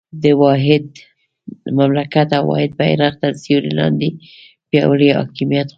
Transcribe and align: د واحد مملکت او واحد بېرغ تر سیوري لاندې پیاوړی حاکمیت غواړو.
د 0.23 0.25
واحد 0.43 0.85
مملکت 1.79 2.29
او 2.37 2.43
واحد 2.51 2.71
بېرغ 2.79 3.13
تر 3.21 3.31
سیوري 3.43 3.71
لاندې 3.79 4.09
پیاوړی 4.69 5.09
حاکمیت 5.17 5.67
غواړو. 5.67 5.69